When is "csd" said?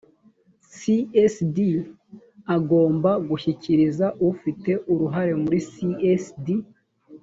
0.77-1.57, 5.73-6.45